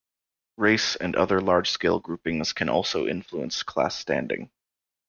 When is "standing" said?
3.95-4.49